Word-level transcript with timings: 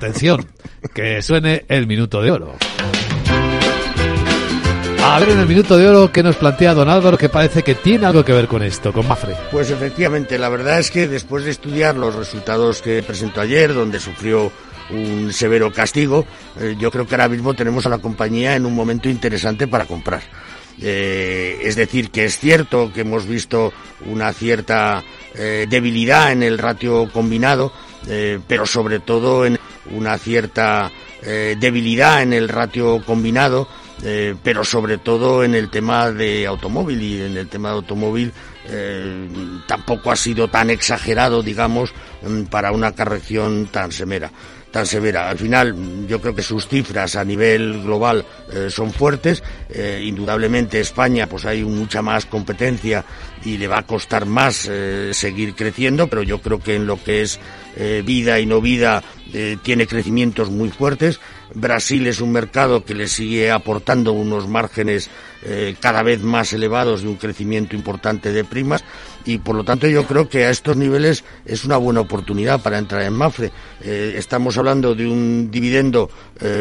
Atención, 0.00 0.46
que 0.94 1.20
suene 1.22 1.64
el 1.66 1.88
minuto 1.88 2.22
de 2.22 2.30
oro. 2.30 2.54
A 5.02 5.18
ver 5.18 5.30
en 5.30 5.40
el 5.40 5.48
minuto 5.48 5.76
de 5.76 5.88
oro 5.88 6.12
que 6.12 6.22
nos 6.22 6.36
plantea 6.36 6.72
Don 6.72 6.88
Álvaro 6.88 7.18
que 7.18 7.28
parece 7.28 7.64
que 7.64 7.74
tiene 7.74 8.06
algo 8.06 8.24
que 8.24 8.32
ver 8.32 8.46
con 8.46 8.62
esto, 8.62 8.92
con 8.92 9.08
Mafre. 9.08 9.34
Pues 9.50 9.72
efectivamente, 9.72 10.38
la 10.38 10.50
verdad 10.50 10.78
es 10.78 10.92
que 10.92 11.08
después 11.08 11.42
de 11.44 11.50
estudiar 11.50 11.96
los 11.96 12.14
resultados 12.14 12.80
que 12.80 13.02
presentó 13.02 13.40
ayer, 13.40 13.74
donde 13.74 13.98
sufrió 13.98 14.52
un 14.90 15.32
severo 15.32 15.72
castigo, 15.72 16.24
eh, 16.60 16.76
yo 16.78 16.92
creo 16.92 17.04
que 17.04 17.16
ahora 17.16 17.28
mismo 17.28 17.54
tenemos 17.54 17.84
a 17.84 17.88
la 17.88 17.98
compañía 17.98 18.54
en 18.54 18.66
un 18.66 18.76
momento 18.76 19.08
interesante 19.08 19.66
para 19.66 19.86
comprar. 19.86 20.22
Eh, 20.80 21.58
es 21.64 21.74
decir, 21.74 22.12
que 22.12 22.24
es 22.24 22.38
cierto 22.38 22.92
que 22.92 23.00
hemos 23.00 23.26
visto 23.26 23.72
una 24.06 24.32
cierta 24.32 25.02
eh, 25.34 25.66
debilidad 25.68 26.30
en 26.30 26.44
el 26.44 26.56
ratio 26.56 27.10
combinado, 27.10 27.72
pero 28.46 28.64
sobre 28.64 29.00
todo 29.00 29.44
en 29.44 29.58
una 29.92 30.18
cierta 30.18 30.90
eh, 31.22 31.56
debilidad 31.58 32.22
en 32.22 32.32
el 32.32 32.48
ratio 32.48 33.02
combinado, 33.04 33.68
eh, 34.02 34.34
pero 34.42 34.64
sobre 34.64 34.98
todo 34.98 35.42
en 35.42 35.54
el 35.54 35.70
tema 35.70 36.10
de 36.12 36.46
automóvil 36.46 37.02
y 37.02 37.22
en 37.22 37.36
el 37.36 37.48
tema 37.48 37.70
de 37.70 37.74
automóvil 37.76 38.32
eh, 38.66 39.28
tampoco 39.66 40.12
ha 40.12 40.16
sido 40.16 40.48
tan 40.48 40.70
exagerado, 40.70 41.42
digamos, 41.42 41.92
mm, 42.22 42.44
para 42.44 42.70
una 42.72 42.92
corrección 42.92 43.66
tan 43.66 43.90
severa 43.90 44.30
tan 44.70 44.86
severa. 44.86 45.28
Al 45.28 45.38
final, 45.38 45.74
yo 46.06 46.20
creo 46.20 46.34
que 46.34 46.42
sus 46.42 46.68
cifras 46.68 47.16
a 47.16 47.24
nivel 47.24 47.82
global 47.82 48.24
son 48.68 48.92
fuertes. 48.92 49.42
indudablemente, 50.02 50.80
España, 50.80 51.26
pues 51.26 51.44
hay 51.44 51.64
mucha 51.64 52.02
más 52.02 52.26
competencia 52.26 53.04
y 53.44 53.56
le 53.56 53.68
va 53.68 53.78
a 53.78 53.86
costar 53.86 54.26
más 54.26 54.68
seguir 55.12 55.54
creciendo, 55.54 56.08
pero 56.08 56.22
yo 56.22 56.40
creo 56.40 56.60
que 56.60 56.76
en 56.76 56.86
lo 56.86 57.02
que 57.02 57.22
es 57.22 57.40
vida 58.04 58.40
y 58.40 58.46
no 58.46 58.60
vida 58.60 59.02
eh, 59.32 59.58
tiene 59.62 59.86
crecimientos 59.86 60.50
muy 60.50 60.70
fuertes. 60.70 61.20
Brasil 61.54 62.06
es 62.06 62.20
un 62.20 62.32
mercado 62.32 62.84
que 62.84 62.94
le 62.94 63.08
sigue 63.08 63.50
aportando 63.50 64.12
unos 64.12 64.48
márgenes 64.48 65.10
eh, 65.44 65.76
cada 65.80 66.02
vez 66.02 66.22
más 66.22 66.52
elevados 66.52 67.02
de 67.02 67.08
un 67.08 67.16
crecimiento 67.16 67.76
importante 67.76 68.32
de 68.32 68.44
primas 68.44 68.84
y 69.24 69.38
por 69.38 69.54
lo 69.54 69.64
tanto 69.64 69.86
yo 69.86 70.04
creo 70.06 70.28
que 70.28 70.44
a 70.44 70.50
estos 70.50 70.76
niveles 70.76 71.24
es 71.44 71.64
una 71.64 71.76
buena 71.76 72.00
oportunidad 72.00 72.62
para 72.62 72.78
entrar 72.78 73.02
en 73.02 73.12
Mafre. 73.12 73.52
Eh, 73.82 74.14
estamos 74.16 74.56
hablando 74.58 74.94
de 74.94 75.06
un 75.06 75.50
dividendo 75.50 76.10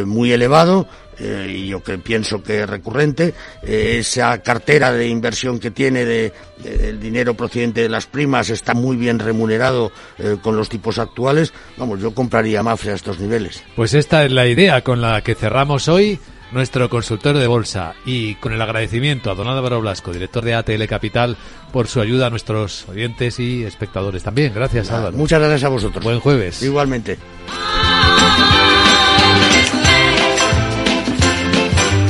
muy 0.06 0.32
elevado, 0.32 0.88
eh, 1.20 1.56
y 1.58 1.68
yo 1.68 1.82
que 1.82 1.98
pienso 1.98 2.44
que 2.44 2.62
es 2.62 2.70
recurrente, 2.70 3.34
eh, 3.64 3.98
esa 4.00 4.38
cartera 4.42 4.92
de 4.92 5.08
inversión 5.08 5.60
que 5.60 5.72
tiene 5.72 6.06
de, 6.06 6.32
del 6.64 7.00
dinero 7.00 7.34
procedente 7.34 7.82
de 7.82 7.90
las 7.90 8.06
primas 8.06 8.50
está 8.50 8.74
muy 8.74 8.98
bien 8.98 9.18
remunerado 9.18 9.92
eh, 10.20 10.38
con 10.42 10.56
los 10.56 10.70
tipos 10.70 11.00
actuales. 11.00 11.54
Vamos, 11.78 12.00
yo 12.00 12.14
compraría 12.14 12.62
Mafre 12.62 12.92
a 12.92 12.96
estos 12.96 13.20
niveles. 13.20 13.64
Pues 13.76 13.94
esta 13.94 14.26
es 14.26 14.32
la 14.32 14.46
idea 14.48 14.84
con 14.84 15.02
la 15.02 15.22
que 15.22 15.34
cerramos 15.34 15.88
hoy 15.88 16.20
nuestro 16.52 16.90
consultorio 16.90 17.42
de 17.42 17.48
bolsa 17.48 17.96
y 18.06 18.36
con 18.36 18.54
el 18.54 18.62
agradecimiento 18.62 19.32
a 19.32 19.36
don 19.36 19.48
Álvaro 19.48 19.82
Blasco, 19.82 20.14
director 20.14 20.46
de 20.46 20.54
ATL 20.54 20.86
Capital, 20.86 21.36
por 21.74 21.88
su 21.88 22.00
ayuda 22.00 22.28
a 22.28 22.30
nuestros 22.30 22.88
oyentes 22.88 23.40
y 23.40 23.64
espectadores 23.64 24.24
también. 24.24 24.54
Gracias, 24.54 24.92
Álvaro. 24.92 25.18
Muchas 25.18 25.40
gracias 25.40 25.64
a 25.64 25.70
vosotros. 25.70 26.04
Buen 26.04 26.20
jueves. 26.20 26.62
Igualmente. 26.62 27.18